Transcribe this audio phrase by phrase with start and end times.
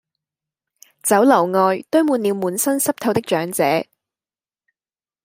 [1.03, 3.85] 酒樓外堆滿了滿身濕透的長者